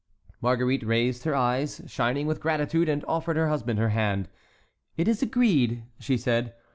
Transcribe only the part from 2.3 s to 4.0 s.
gratitude, and offered her husband her